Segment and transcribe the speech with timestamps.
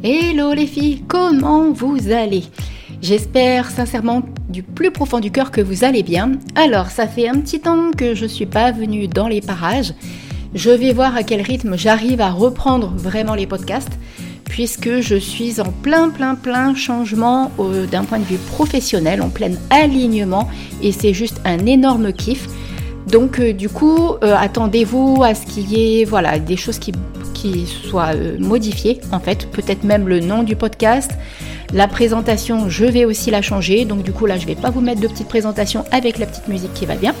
[0.00, 2.44] Hello les filles, comment vous allez?
[3.02, 6.32] J'espère sincèrement du plus profond du cœur que vous allez bien.
[6.56, 9.92] Alors, ça fait un petit temps que je ne suis pas venue dans les parages.
[10.54, 13.92] Je vais voir à quel rythme j'arrive à reprendre vraiment les podcasts,
[14.44, 19.28] puisque je suis en plein, plein, plein changement euh, d'un point de vue professionnel, en
[19.28, 20.48] plein alignement,
[20.82, 22.48] et c'est juste un énorme kiff.
[23.06, 26.92] Donc euh, du coup, euh, attendez-vous à ce qu'il y ait voilà, des choses qui,
[27.66, 31.10] soient euh, modifiées, en fait, peut-être même le nom du podcast.
[31.72, 33.84] La présentation, je vais aussi la changer.
[33.84, 36.48] Donc du coup, là, je vais pas vous mettre de petite présentation avec la petite
[36.48, 37.14] musique qui va bien.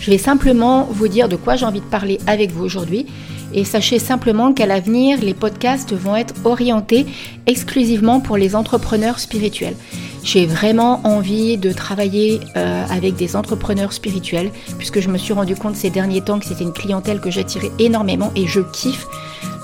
[0.00, 3.06] Je vais simplement vous dire de quoi j'ai envie de parler avec vous aujourd'hui.
[3.52, 7.06] Et sachez simplement qu'à l'avenir, les podcasts vont être orientés
[7.46, 9.74] exclusivement pour les entrepreneurs spirituels.
[10.22, 15.56] J'ai vraiment envie de travailler euh, avec des entrepreneurs spirituels, puisque je me suis rendu
[15.56, 19.06] compte ces derniers temps que c'était une clientèle que j'attirais énormément et je kiffe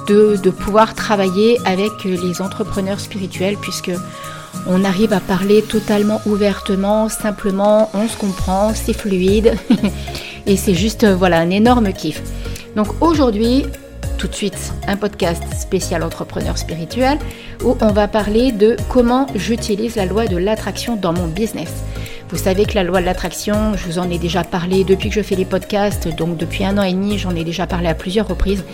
[0.09, 3.91] de, pouvoir travailler avec les entrepreneurs spirituels, puisque
[4.66, 9.54] on arrive à parler totalement ouvertement, simplement, on se comprend, c'est fluide,
[10.46, 12.23] et c'est juste euh, voilà un énorme kiff.
[12.76, 13.65] Donc aujourd'hui,
[14.27, 17.16] tout de suite un podcast spécial entrepreneur spirituel
[17.65, 21.71] où on va parler de comment j'utilise la loi de l'attraction dans mon business.
[22.30, 25.15] Vous savez que la loi de l'attraction, je vous en ai déjà parlé depuis que
[25.15, 27.95] je fais les podcasts, donc depuis un an et demi, j'en ai déjà parlé à
[27.95, 28.65] plusieurs reprises.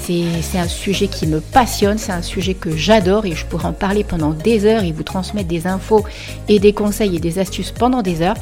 [0.00, 3.74] C'est un sujet qui me passionne, c'est un sujet que j'adore et je pourrais en
[3.74, 6.06] parler pendant des heures et vous transmettre des infos
[6.48, 8.36] et des conseils et des astuces pendant des heures.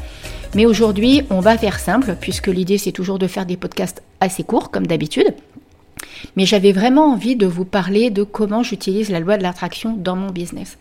[0.54, 4.44] Mais aujourd'hui, on va faire simple, puisque l'idée c'est toujours de faire des podcasts assez
[4.44, 5.34] courts, comme d'habitude.
[6.36, 10.16] Mais j'avais vraiment envie de vous parler de comment j'utilise la loi de l'attraction dans
[10.16, 10.78] mon business.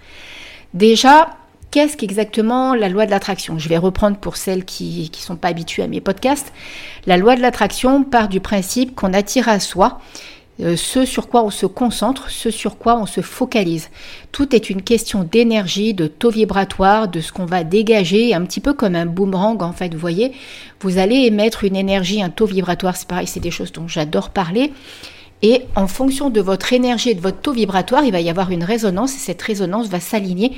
[0.73, 1.37] Déjà,
[1.71, 3.57] qu'est-ce qu'exactement la loi de l'attraction?
[3.59, 6.53] Je vais reprendre pour celles qui ne sont pas habituées à mes podcasts.
[7.05, 9.99] La loi de l'attraction part du principe qu'on attire à soi
[10.61, 13.89] euh, ce sur quoi on se concentre, ce sur quoi on se focalise.
[14.33, 18.59] Tout est une question d'énergie, de taux vibratoire, de ce qu'on va dégager, un petit
[18.59, 20.33] peu comme un boomerang en fait, vous voyez.
[20.81, 24.31] Vous allez émettre une énergie, un taux vibratoire, c'est pareil, c'est des choses dont j'adore
[24.31, 24.73] parler.
[25.41, 28.51] Et en fonction de votre énergie et de votre taux vibratoire, il va y avoir
[28.51, 30.51] une résonance et cette résonance va s'aligner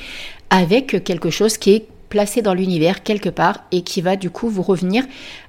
[0.49, 4.49] avec quelque chose qui est placé dans l'univers quelque part et qui va du coup
[4.49, 5.05] vous revenir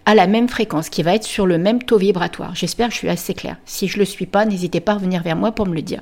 [0.07, 2.55] à la même fréquence, qui va être sur le même taux vibratoire.
[2.55, 3.57] J'espère que je suis assez claire.
[3.67, 5.83] Si je ne le suis pas, n'hésitez pas à revenir vers moi pour me le
[5.83, 6.01] dire.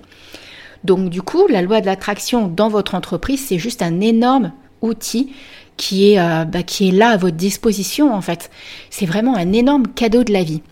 [0.85, 4.53] Donc du coup, la loi de l'attraction dans votre entreprise, c'est juste un énorme
[4.83, 5.33] outil
[5.77, 8.51] qui est, euh, bah, qui est là à votre disposition en fait.
[8.91, 10.63] C'est vraiment un énorme cadeau de la vie.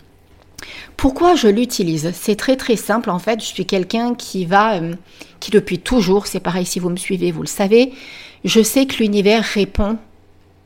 [0.97, 2.11] Pourquoi je l'utilise?
[2.13, 3.39] C'est très très simple en fait.
[3.39, 4.93] Je suis quelqu'un qui va, euh,
[5.39, 7.93] qui depuis toujours, c'est pareil si vous me suivez, vous le savez,
[8.43, 9.97] je sais que l'univers répond.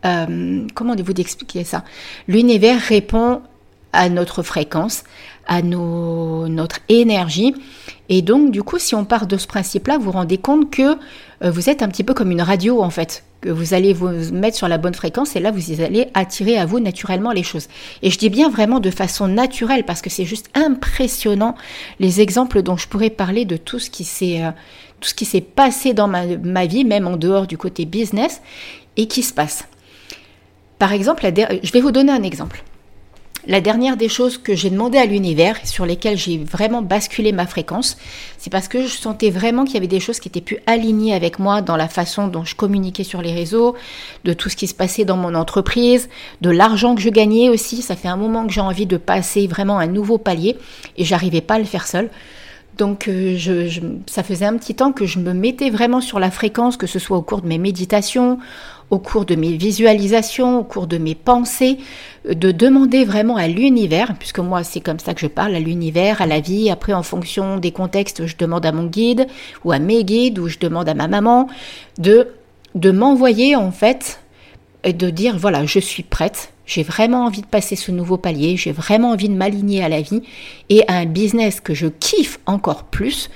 [0.06, 1.84] Euh, comment vous expliquer ça?
[2.28, 3.42] L'univers répond
[3.94, 5.04] à notre fréquence,
[5.48, 7.56] à nos, notre énergie.
[8.16, 10.84] Et donc, du coup, si on part de ce principe-là, vous vous rendez compte que
[10.84, 14.08] euh, vous êtes un petit peu comme une radio, en fait, que vous allez vous
[14.32, 17.70] mettre sur la bonne fréquence et là, vous allez attirer à vous naturellement les choses.
[18.04, 21.56] Et je dis bien vraiment de façon naturelle parce que c'est juste impressionnant
[22.00, 24.44] les exemples dont je pourrais parler de tout ce qui s'est...
[24.44, 24.52] Euh,
[25.00, 28.42] tout ce qui s'est passé dans ma, ma, vie, même en dehors du côté business,
[28.96, 29.68] et qui se passe.
[30.80, 32.64] Par exemple, je vais vous donner un exemple.
[33.46, 37.46] La dernière des choses que j'ai demandé à l'univers, sur lesquelles j'ai vraiment basculé ma
[37.46, 37.98] fréquence,
[38.38, 41.14] c'est parce que je sentais vraiment qu'il y avait des choses qui étaient plus alignées
[41.14, 43.76] avec moi dans la façon dont je communiquais sur les réseaux,
[44.24, 46.08] de tout ce qui se passait dans mon entreprise,
[46.40, 47.82] de l'argent que je gagnais aussi.
[47.82, 50.56] Ça fait un moment que j'ai envie de passer vraiment un nouveau palier
[50.98, 52.10] et j'arrivais pas à le faire seul.
[52.78, 56.32] Donc euh, je, ça faisait un petit temps que je me mettais vraiment sur la
[56.32, 58.40] fréquence, que ce soit au cours de mes méditations,
[58.90, 61.78] au cours de mes visualisations, au cours de mes pensées,
[62.28, 65.60] euh, de demander vraiment à l'univers, puisque moi c'est comme ça que je parle, à
[65.60, 69.28] l'univers, à la vie, après en fonction des contextes, je demande à mon guide
[69.64, 71.48] ou à mes guides ou je demande à ma maman
[72.00, 72.30] de,
[72.74, 74.20] de m'envoyer en fait
[74.92, 78.72] de dire voilà, je suis prête, j'ai vraiment envie de passer ce nouveau palier, j'ai
[78.72, 80.24] vraiment envie de m'aligner à la vie
[80.70, 83.30] et à un business que je kiffe encore plus.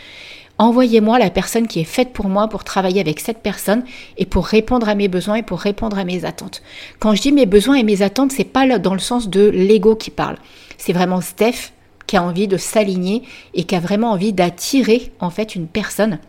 [0.59, 3.84] Envoyez-moi la personne qui est faite pour moi pour travailler avec cette personne
[4.17, 6.64] et pour répondre à mes besoins et pour répondre à mes attentes.
[6.99, 9.96] Quand je dis mes besoins et mes attentes, c'est pas dans le sens de l'ego
[9.96, 10.38] qui parle.
[10.78, 11.72] C'est vraiment Steph
[12.08, 13.22] qui a envie de s'aligner
[13.53, 16.20] et qui a vraiment envie d'attirer en fait une personne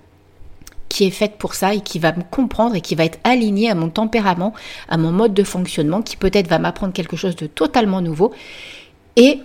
[1.04, 3.74] est faite pour ça et qui va me comprendre et qui va être alignée à
[3.74, 4.54] mon tempérament,
[4.88, 8.32] à mon mode de fonctionnement, qui peut-être va m'apprendre quelque chose de totalement nouveau.
[9.16, 9.40] Et,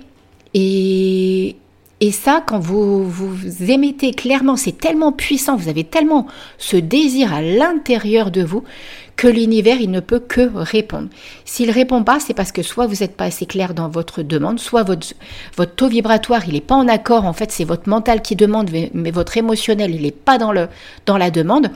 [0.53, 1.55] et,
[2.05, 6.27] Et ça, quand vous, vous émettez clairement, c'est tellement puissant, vous avez tellement
[6.57, 8.65] ce désir à l'intérieur de vous
[9.15, 11.07] que l'univers, il ne peut que répondre.
[11.45, 14.59] S'il répond pas, c'est parce que soit vous n'êtes pas assez clair dans votre demande,
[14.59, 15.13] soit votre,
[15.55, 17.23] votre taux vibratoire, il n'est pas en accord.
[17.23, 20.67] En fait, c'est votre mental qui demande, mais votre émotionnel, il n'est pas dans, le,
[21.05, 21.71] dans la demande.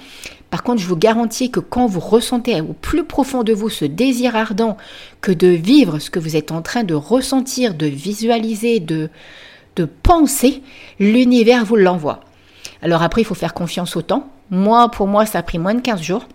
[0.50, 3.86] Par contre, je vous garantis que quand vous ressentez au plus profond de vous ce
[3.86, 4.76] désir ardent
[5.22, 9.10] que de vivre ce que vous êtes en train de ressentir, de visualiser, de,
[9.78, 10.62] de penser,
[11.00, 12.20] l'univers vous l'envoie.
[12.82, 14.28] Alors après, il faut faire confiance au temps.
[14.50, 16.28] Moi, pour moi, ça a pris moins de 15 jours.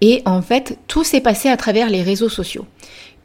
[0.00, 2.66] Et en fait, tout s'est passé à travers les réseaux sociaux.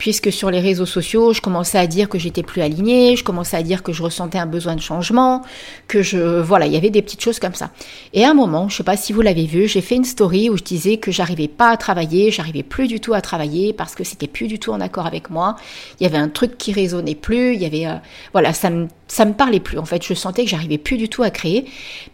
[0.01, 3.55] Puisque sur les réseaux sociaux, je commençais à dire que j'étais plus alignée, je commençais
[3.55, 5.43] à dire que je ressentais un besoin de changement,
[5.87, 7.69] que je, voilà, il y avait des petites choses comme ça.
[8.11, 10.49] Et à un moment, je sais pas si vous l'avez vu, j'ai fait une story
[10.49, 13.93] où je disais que j'arrivais pas à travailler, j'arrivais plus du tout à travailler parce
[13.93, 15.55] que c'était plus du tout en accord avec moi.
[15.99, 17.97] Il y avait un truc qui résonnait plus, il y avait, euh,
[18.31, 19.77] voilà, ça me, ça me parlait plus.
[19.77, 21.65] En fait, je sentais que j'arrivais plus du tout à créer.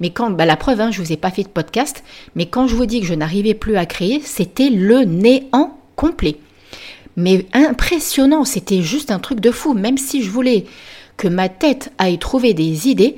[0.01, 2.03] Mais quand, bah, la preuve, hein, je vous ai pas fait de podcast,
[2.35, 6.35] mais quand je vous dis que je n'arrivais plus à créer, c'était le néant complet
[7.17, 9.73] mais impressionnant, c'était juste un truc de fou.
[9.73, 10.65] Même si je voulais
[11.17, 13.17] que ma tête aille trouver des idées,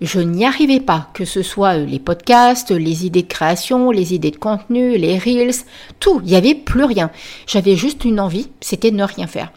[0.00, 4.12] je n'y arrivais pas, que ce soit euh, les podcasts, les idées de création, les
[4.12, 5.54] idées de contenu, les reels,
[6.00, 7.10] tout, il n'y avait plus rien.
[7.46, 9.52] J'avais juste une envie, c'était de ne rien faire.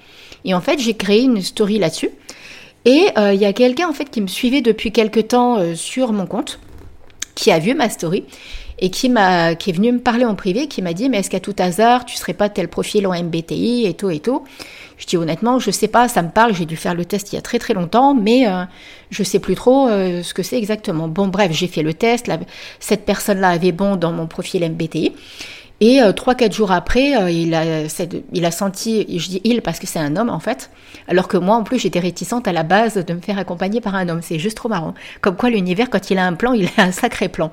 [0.45, 2.11] Et en fait, j'ai créé une story là-dessus.
[2.85, 5.75] Et euh, il y a quelqu'un en fait qui me suivait depuis quelque temps euh,
[5.75, 6.59] sur mon compte,
[7.35, 8.23] qui a vu ma story
[8.79, 11.29] et qui m'a qui est venu me parler en privé, qui m'a dit mais est-ce
[11.29, 14.43] qu'à tout hasard tu serais pas tel profil en MBTI et tout et tout?
[14.97, 17.35] Je dis honnêtement je sais pas, ça me parle, j'ai dû faire le test il
[17.35, 18.63] y a très très longtemps, mais euh,
[19.11, 21.07] je sais plus trop euh, ce que c'est exactement.
[21.07, 22.31] Bon bref j'ai fait le test,
[22.79, 25.13] cette personne là avait bon dans mon profil MBTI.
[25.81, 27.63] Et euh, trois, quatre jours après, euh, il, a,
[28.33, 30.71] il a senti, je dis il parce que c'est un homme en fait,
[31.07, 33.95] alors que moi en plus j'étais réticente à la base de me faire accompagner par
[33.95, 34.21] un homme.
[34.21, 34.93] C'est juste trop marrant.
[35.21, 37.51] Comme quoi l'univers, quand il a un plan, il a un sacré plan.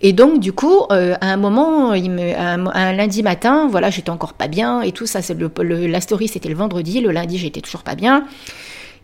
[0.00, 4.10] Et donc du coup, euh, à un moment, il me, un, lundi matin, voilà, j'étais
[4.10, 5.20] encore pas bien et tout ça.
[5.20, 5.50] C'est le,
[5.86, 7.00] la story, c'était le vendredi.
[7.00, 8.24] Le lundi, j'étais toujours pas bien.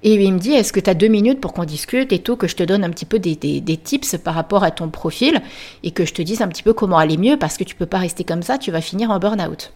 [0.03, 2.37] Et il me dit, est-ce que tu as deux minutes pour qu'on discute et tout,
[2.37, 5.41] que je te donne un petit peu des, tips par rapport à ton profil
[5.83, 7.87] et que je te dise un petit peu comment aller mieux parce que tu peux
[7.87, 9.73] pas rester comme ça, tu vas finir en burn-out.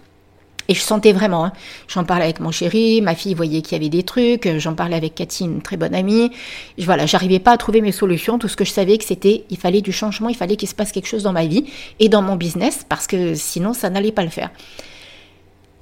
[0.69, 1.53] Et je sentais vraiment, hein.
[1.89, 4.95] j'en parlais avec mon chéri, ma fille voyait qu'il y avait des trucs, j'en parlais
[4.95, 6.31] avec Cathy, une très bonne amie.
[6.79, 8.39] Voilà, j'arrivais pas à trouver mes solutions.
[8.39, 10.77] Tout ce que je savais que c'était, il fallait du changement, il fallait qu'il se
[10.77, 11.65] passe quelque chose dans ma vie
[11.99, 14.51] et dans mon business parce que sinon ça n'allait pas le faire.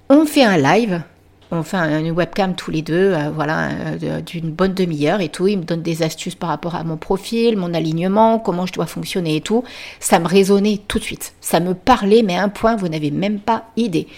[0.08, 1.02] On fait un live,
[1.50, 3.70] on fait une webcam tous les deux, euh, voilà,
[4.02, 5.48] euh, d'une bonne demi-heure et tout.
[5.48, 8.86] Il me donne des astuces par rapport à mon profil, mon alignement, comment je dois
[8.86, 9.64] fonctionner et tout.
[9.98, 11.34] Ça me résonnait tout de suite.
[11.40, 14.08] Ça me parlait, mais à un point, vous n'avez même pas idée.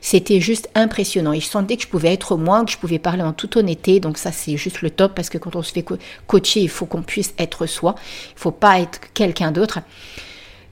[0.00, 1.32] C'était juste impressionnant.
[1.32, 4.00] Et je sentais que je pouvais être moi, que je pouvais parler en toute honnêteté.
[4.00, 5.84] Donc ça, c'est juste le top parce que quand on se fait
[6.26, 7.96] coacher, il faut qu'on puisse être soi.
[8.34, 9.80] Il faut pas être quelqu'un d'autre.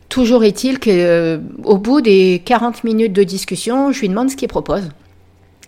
[0.08, 4.36] Toujours est-il que, euh, au bout des 40 minutes de discussion, je lui demande ce
[4.36, 4.88] qu'il propose.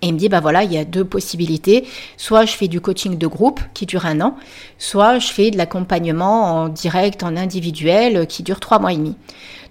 [0.02, 1.84] Et il me dit, bah voilà, il y a deux possibilités.
[2.16, 4.36] Soit je fais du coaching de groupe qui dure un an,
[4.78, 9.16] soit je fais de l'accompagnement en direct, en individuel, qui dure trois mois et demi.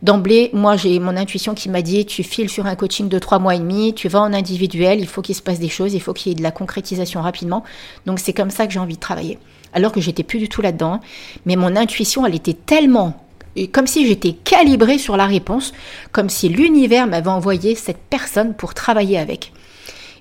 [0.04, 3.40] D'emblée, moi, j'ai mon intuition qui m'a dit, tu files sur un coaching de trois
[3.40, 6.02] mois et demi, tu vas en individuel, il faut qu'il se passe des choses, il
[6.02, 7.64] faut qu'il y ait de la concrétisation rapidement.
[8.06, 9.40] Donc c'est comme ça que j'ai envie de travailler.
[9.74, 11.00] Alors que j'étais plus du tout là-dedans.
[11.46, 13.24] Mais mon intuition, elle était tellement
[13.72, 15.74] comme si j'étais calibrée sur la réponse,
[16.12, 19.52] comme si l'univers m'avait envoyé cette personne pour travailler avec.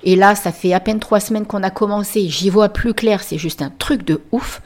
[0.06, 3.24] Et là, ça fait à peine trois semaines qu'on a commencé, j'y vois plus clair,
[3.24, 4.62] c'est juste un truc de ouf.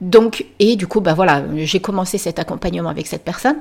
[0.00, 3.56] Donc, et du coup, bah voilà, j'ai commencé cet accompagnement avec cette personne.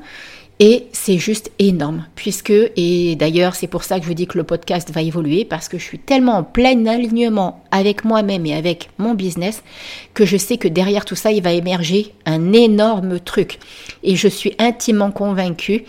[0.59, 4.37] Et c'est juste énorme, puisque, et d'ailleurs c'est pour ça que je vous dis que
[4.37, 8.53] le podcast va évoluer, parce que je suis tellement en plein alignement avec moi-même et
[8.53, 9.63] avec mon business,
[10.13, 13.57] que je sais que derrière tout ça, il va émerger un énorme truc.
[14.03, 15.85] Et je suis intimement convaincue.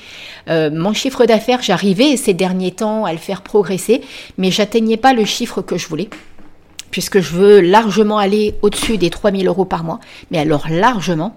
[0.49, 4.01] Euh, mon chiffre d'affaires, j'arrivais ces derniers temps à le faire progresser,
[4.39, 6.09] mais j'atteignais pas le chiffre que je voulais
[6.95, 9.99] puisque je veux largement aller au-dessus des 3000 euros par mois,
[10.31, 11.35] mais alors largement,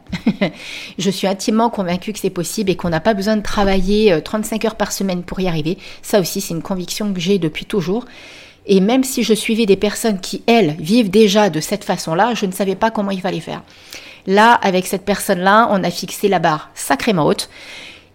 [1.00, 4.64] je suis intimement convaincue que c'est possible et qu'on n'a pas besoin de travailler 35
[4.64, 5.80] euh, heures par semaine pour y arriver.
[6.04, 8.06] Ça aussi, c'est une conviction que j'ai depuis toujours.
[8.68, 12.46] Et même si je suivais des personnes qui, elles, vivent déjà de cette façon-là, je
[12.46, 13.64] ne savais pas comment il fallait faire.
[14.28, 17.50] Là, avec cette personne-là, on a fixé la barre sacrément haute.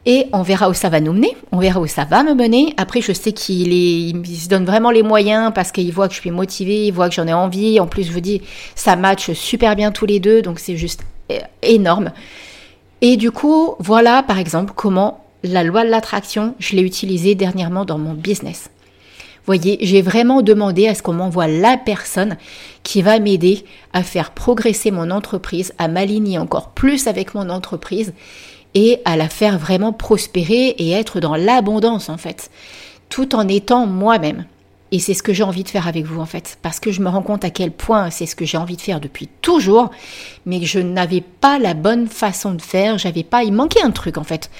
[0.04, 2.74] Et on verra où ça va nous mener, on verra où ça va me mener.
[2.76, 6.20] Après, je sais qu'il il se donne vraiment les moyens parce qu'il voit que je
[6.20, 7.78] suis motivée, il voit que j'en ai envie.
[7.78, 8.42] En plus, je vous dis,
[8.74, 12.10] ça match super bien tous les deux, donc c'est juste euh, énorme.
[13.00, 17.84] Et du coup, voilà par exemple comment la loi de l'attraction, je l'ai utilisée dernièrement
[17.84, 18.70] dans mon business.
[19.44, 22.36] Voyez, j'ai vraiment demandé à ce qu'on m'envoie la personne
[22.84, 28.14] qui va m'aider à faire progresser mon entreprise, à m'aligner encore plus avec mon entreprise
[28.74, 32.50] et à la faire vraiment prospérer et être dans l'abondance en fait,
[33.08, 34.46] tout en étant moi-même.
[34.94, 37.00] Et c'est ce que j'ai envie de faire avec vous en fait, parce que je
[37.00, 39.90] me rends compte à quel point c'est ce que j'ai envie de faire depuis toujours,
[40.44, 43.90] mais que je n'avais pas la bonne façon de faire, j'avais pas, il manquait un
[43.90, 44.50] truc en fait.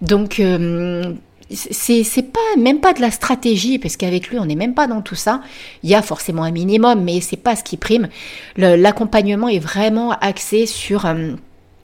[0.00, 1.12] Donc euh,
[1.50, 5.02] c'est pas même pas de la stratégie parce qu'avec lui on n'est même pas dans
[5.02, 5.42] tout ça.
[5.82, 8.08] Il y a forcément un minimum, mais c'est pas ce qui prime.
[8.56, 11.32] L'accompagnement est vraiment axé sur euh,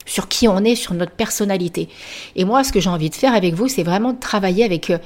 [0.09, 1.87] sur qui on est, sur notre personnalité.
[2.35, 4.89] Et moi, ce que j'ai envie de faire avec vous, c'est vraiment de travailler avec,
[4.89, 4.97] euh,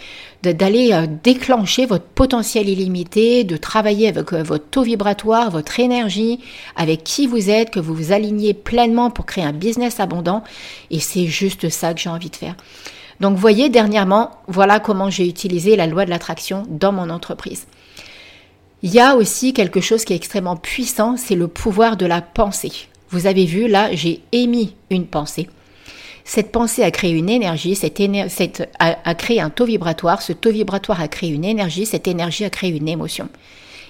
[0.41, 6.39] d'aller euh, déclencher votre potentiel illimité, de travailler avec euh, votre taux vibratoire, votre énergie,
[6.75, 10.43] avec qui vous êtes, que vous vous alignez pleinement pour créer un business abondant.
[10.89, 12.55] Et c'est juste ça que j'ai envie de faire.
[13.19, 17.67] Donc, voyez, dernièrement, voilà comment j'ai utilisé la loi de l'attraction dans mon entreprise.
[18.81, 22.21] Il y a aussi quelque chose qui est extrêmement puissant, c'est le pouvoir de la
[22.21, 22.87] pensée.
[23.13, 25.47] Vous avez vu, là, j'ai émis une pensée.
[26.25, 27.99] Cette pensée a créé une énergie, cette,
[28.79, 32.49] a, créé un taux vibratoire, ce taux vibratoire a créé une énergie, cette énergie a
[32.49, 33.29] créé une émotion.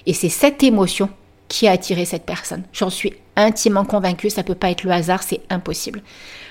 [0.07, 1.09] Et c'est cette émotion
[1.47, 2.63] qui a attiré cette personne.
[2.73, 6.01] J'en suis intimement convaincue, ça ne peut pas être le hasard, c'est impossible.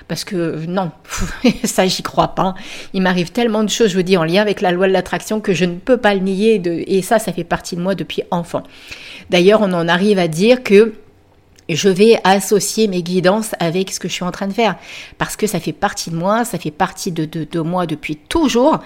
[0.08, 0.92] Parce que non,
[1.64, 2.54] ça j'y crois pas.
[2.94, 5.40] Il m'arrive tellement de choses, je vous dis, en lien avec la loi de l'attraction
[5.40, 6.62] que je ne peux pas le nier.
[6.64, 8.62] et ça, ça fait partie de moi depuis enfant.
[9.28, 10.94] D'ailleurs, on en arrive à dire que
[11.76, 14.76] je vais associer mes guidances avec ce que je suis en train de faire.
[15.18, 18.78] Parce que ça fait partie de moi, ça fait partie de, de, moi depuis toujours.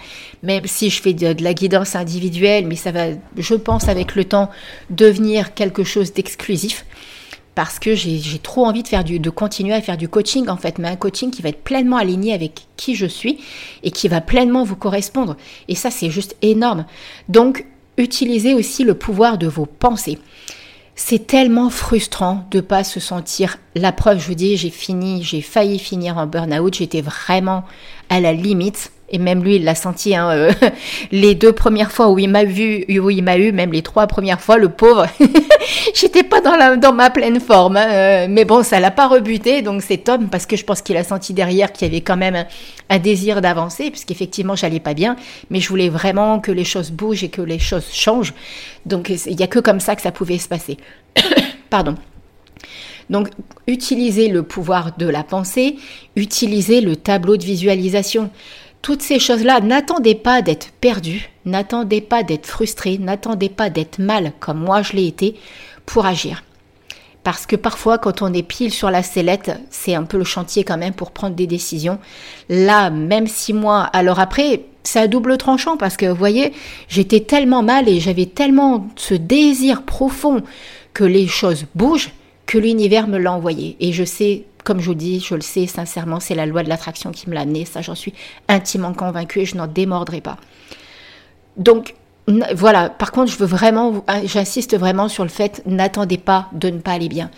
[0.42, 4.24] Même si je fais de, la guidance individuelle, mais ça va, je pense, avec le
[4.24, 4.50] temps,
[4.90, 6.84] devenir quelque chose d'exclusif.
[7.54, 10.58] Parce que j'ai trop envie de, faire du, de continuer à faire du coaching, en
[10.58, 13.38] fait, mais un coaching qui va être pleinement aligné avec qui je suis
[13.82, 15.36] et qui va pleinement vous correspondre.
[15.68, 16.84] Et ça, c'est juste énorme.
[17.30, 17.64] Donc,
[17.96, 20.18] utilisez aussi le pouvoir de vos pensées.
[20.98, 23.58] C'est tellement frustrant de pas se sentir.
[23.74, 26.74] La preuve, je vous dis, j'ai fini, j'ai failli finir en burn-out.
[26.74, 27.64] J'étais vraiment
[28.08, 28.92] à la limite.
[29.08, 30.16] Et même lui, il l'a senti.
[30.16, 30.52] Hein, euh,
[31.12, 34.06] les deux premières fois où il m'a vu, où il m'a eu, même les trois
[34.06, 35.06] premières fois, le pauvre,
[35.94, 37.76] j'étais pas dans, ma pleine forme.
[37.76, 40.82] Hein, euh, mais bon, ça l'a pas rebuté, donc c'est top parce que je pense
[40.82, 42.46] qu'il a senti derrière qu'il y avait quand même
[42.90, 45.16] un, désir d'avancer, puisqu'effectivement, j'allais pas bien,
[45.50, 48.34] mais je voulais vraiment que les choses bougent et que les choses changent.
[48.86, 50.78] Donc il y a que comme ça que ça pouvait se passer.
[51.70, 51.94] Pardon.
[53.10, 53.28] Donc,
[53.66, 55.76] utilisez le pouvoir de la pensée,
[56.16, 58.30] utilisez le tableau de visualisation
[58.86, 64.32] toutes ces choses-là, n'attendez pas d'être perdu, n'attendez pas d'être frustré, n'attendez pas d'être mal
[64.38, 65.34] comme moi je l'ai été
[65.86, 66.44] pour agir.
[67.24, 70.62] Parce que parfois, quand on est pile sur la sellette, c'est un peu le chantier
[70.62, 71.98] quand même pour prendre des décisions.
[72.48, 76.52] Là, même six mois, alors après, c'est à double tranchant parce que, vous voyez,
[76.86, 80.44] j'étais tellement mal et j'avais tellement ce désir profond
[80.94, 82.12] que les choses bougent
[82.46, 83.76] que l'univers me l'a envoyé.
[83.80, 86.68] Et je sais comme je vous dis, je le sais sincèrement, c'est la loi de
[86.68, 87.64] l'attraction qui me l'a amené.
[87.64, 88.12] Ça, j'en suis
[88.48, 90.38] intimement convaincue et je n'en démordrai pas.
[91.56, 91.94] Donc,
[92.54, 92.90] voilà.
[92.90, 96.78] Par contre, je veux vraiment, hein, j'insiste vraiment sur le fait, n'attendez pas de ne
[96.78, 97.30] pas aller bien.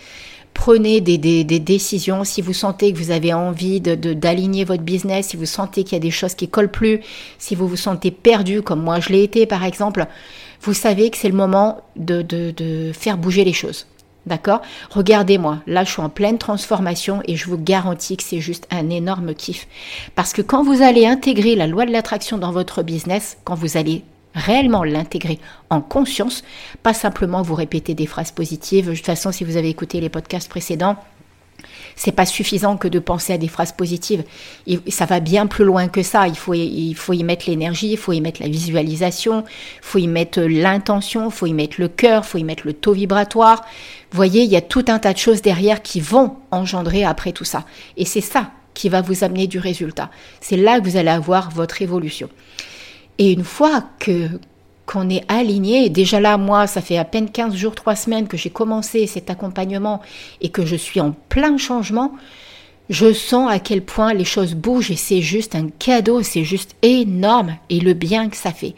[0.55, 5.45] Prenez des, décisions si vous sentez que vous avez envie d'aligner votre business, si vous
[5.45, 7.01] sentez qu'il y a des choses qui collent plus,
[7.37, 10.07] si vous vous sentez perdu, comme moi je l'ai été par exemple,
[10.61, 13.85] vous savez que c'est le moment de faire bouger les choses.
[14.25, 14.61] D'accord?
[14.91, 18.89] Regardez-moi, là je suis en pleine transformation et je vous garantis que c'est juste un
[18.89, 19.67] énorme kiff.
[20.15, 23.77] Parce que quand vous allez intégrer la loi de l'attraction dans votre business, quand vous
[23.77, 24.03] allez
[24.35, 26.43] réellement l'intégrer en conscience,
[26.83, 28.89] pas simplement vous répéter des phrases positives.
[28.89, 30.97] De toute façon, si vous avez écouté les podcasts précédents,
[31.95, 34.23] c'est pas suffisant que de penser à des phrases positives.
[34.87, 36.27] ça va bien plus loin que ça.
[36.27, 39.99] Il faut, il faut y mettre l'énergie, il faut y mettre la visualisation, il faut
[39.99, 42.93] y mettre l'intention, il faut y mettre le cœur, il faut y mettre le taux
[42.93, 43.61] vibratoire.
[44.11, 47.31] Vous voyez, il y a tout un tas de choses derrière qui vont engendrer après
[47.31, 47.65] tout ça.
[47.97, 50.09] Et c'est ça qui va vous amener du résultat.
[50.41, 52.29] C'est là que vous allez avoir votre évolution.
[53.17, 54.29] Et une fois que
[54.89, 55.89] qu'on est aligné.
[55.89, 59.29] Déjà là, moi, ça fait à peine 15 jours, 3 semaines que j'ai commencé cet
[59.29, 60.01] accompagnement
[60.41, 62.13] et que je suis en plein changement.
[62.89, 66.75] Je sens à quel point les choses bougent et c'est juste un cadeau, c'est juste
[66.81, 68.73] énorme et le bien que ça fait.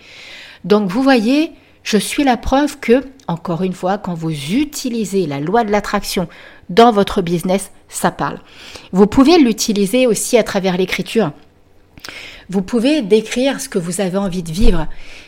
[0.65, 1.53] Donc vous voyez,
[1.84, 6.27] je suis la preuve que, encore une fois, quand vous utilisez la loi de l'attraction
[6.70, 8.41] dans votre business, ça parle.
[8.91, 11.32] Vous pouvez l'utiliser aussi à travers l'écriture.
[12.50, 14.88] Vous pouvez décrire ce que vous avez envie de vivre,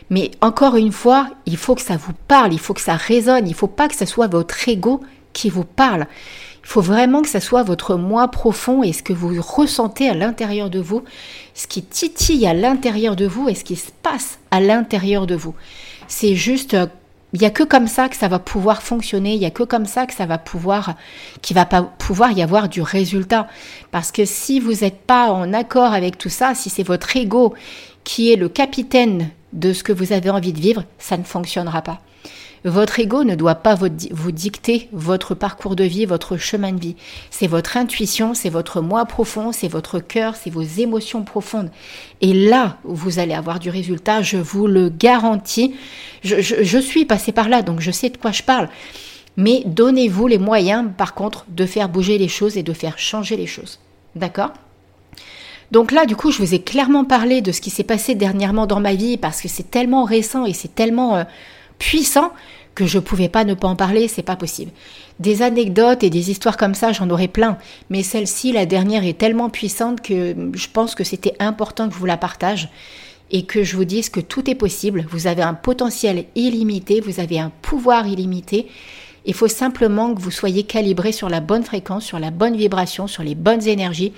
[0.10, 3.48] mais encore une fois, il faut que ça vous parle, il faut que ça résonne,
[3.48, 5.02] il ne faut pas que ce soit votre ego
[5.34, 6.08] qui vous parle.
[6.64, 10.14] Il faut vraiment que ce soit votre moi profond et ce que vous ressentez à
[10.14, 11.04] l'intérieur de vous,
[11.54, 15.36] ce qui titille à l'intérieur de vous et ce qui se passe à l'intérieur de
[15.36, 15.56] vous.
[16.08, 16.78] c'est juste
[17.34, 19.64] il n'y a que comme ça que ça va pouvoir fonctionner, il n'y a que
[19.64, 20.94] comme ça que ça va pouvoir,
[21.42, 23.48] qu'il va pas pouvoir y avoir du résultat.
[23.92, 27.56] Parce que si vous n'êtes pas en accord avec tout ça, si c'est votre ego
[28.04, 31.82] qui est le capitaine de ce que vous avez envie de vivre, ça ne fonctionnera
[31.82, 32.00] pas.
[32.66, 36.96] Votre ego ne doit pas vous dicter votre parcours de vie, votre chemin de vie.
[37.30, 41.72] C'est votre intuition, c'est votre moi profond, c'est votre cœur, c'est vos émotions profondes.
[42.22, 45.76] Et là, vous allez avoir du résultat, je vous le garantis.
[46.24, 48.70] Je, suis passé par là, donc je sais de quoi je parle.
[49.36, 53.36] Mais donnez-vous les moyens, par contre, de faire bouger les choses et de faire changer
[53.36, 53.80] les choses.
[54.16, 54.54] D'accord?
[55.72, 58.68] Donc là, du coup, je vous ai clairement parlé de ce qui s'est passé dernièrement
[58.68, 61.24] dans ma vie parce que c'est tellement récent et c'est tellement euh,
[61.84, 62.32] puissant
[62.76, 64.72] que je pouvais pas ne pas en parler, c'est pas possible.
[65.20, 67.58] Des anecdotes et des histoires comme ça, j'en aurais plein,
[67.90, 72.00] mais celle-ci, la dernière, est tellement puissante que je pense que c'était important que je
[72.00, 72.70] vous la partage
[73.32, 75.06] et que je vous dise que tout est possible.
[75.10, 78.68] Vous avez un potentiel illimité, vous avez un pouvoir illimité.
[79.26, 83.08] Il faut simplement que vous soyez calibré sur la bonne fréquence, sur la bonne vibration,
[83.08, 84.14] sur les bonnes énergies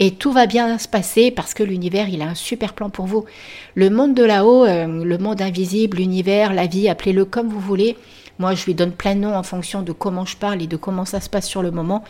[0.00, 3.04] et tout va bien se passer parce que l'univers, il a un super plan pour
[3.04, 3.26] vous.
[3.74, 7.96] Le monde de là-haut, euh, le monde invisible, l'univers, la vie, appelez-le comme vous voulez.
[8.40, 10.76] Moi, je lui donne plein de noms en fonction de comment je parle et de
[10.78, 12.02] comment ça se passe sur le moment.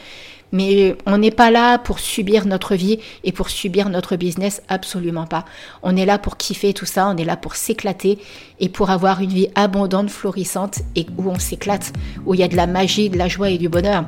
[0.53, 5.27] Mais on n'est pas là pour subir notre vie et pour subir notre business, absolument
[5.27, 5.45] pas.
[5.83, 8.21] On est là pour kiffer tout ça, on est là pour s'éclater
[8.61, 11.93] et pour avoir une vie abondante, florissante et où on s'éclate,
[12.25, 14.05] où il y a de la magie, de la joie et du bonheur.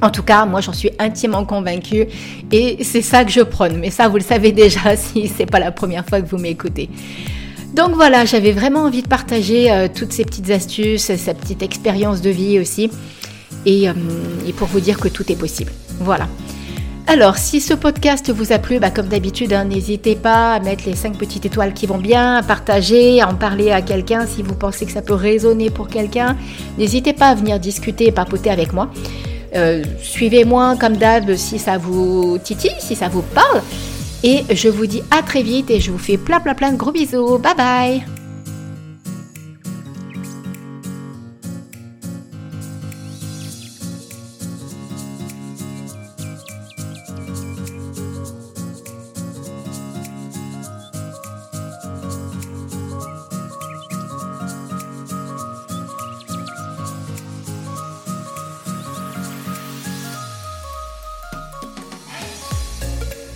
[0.00, 2.06] En tout cas, moi j'en suis intimement convaincue
[2.50, 3.76] et c'est ça que je prône.
[3.76, 6.88] Mais ça, vous le savez déjà si c'est pas la première fois que vous m'écoutez.
[7.74, 12.20] Donc voilà, j'avais vraiment envie de partager euh, toutes ces petites astuces, cette petite expérience
[12.20, 12.90] de vie aussi,
[13.66, 13.92] euh,
[14.46, 15.72] et, pour vous dire que tout est possible.
[16.00, 16.28] Voilà.
[17.06, 20.84] Alors, si ce podcast vous a plu, bah, comme d'habitude, hein, n'hésitez pas à mettre
[20.86, 24.42] les 5 petites étoiles qui vont bien, à partager, à en parler à quelqu'un si
[24.42, 26.36] vous pensez que ça peut résonner pour quelqu'un.
[26.78, 28.90] N'hésitez pas à venir discuter et papoter avec moi.
[29.54, 33.62] Euh, suivez-moi comme d'hab si ça vous titille, si ça vous parle.
[34.24, 36.76] Et je vous dis à très vite et je vous fais plein plein plein de
[36.76, 37.38] gros bisous.
[37.38, 38.21] Bye bye